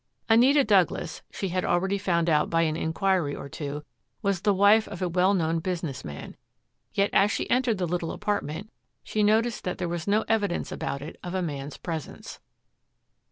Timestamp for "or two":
3.35-3.85